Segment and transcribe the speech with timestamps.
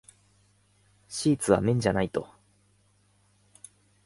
[1.09, 2.27] シーツは綿じゃないと。